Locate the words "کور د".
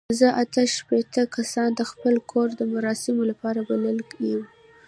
2.31-2.61